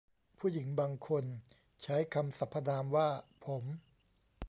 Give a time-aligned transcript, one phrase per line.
[0.37, 1.25] ผู้หญิงบางคน
[1.83, 3.09] ใช้คำสรรพนามว่า
[3.45, 3.63] ผม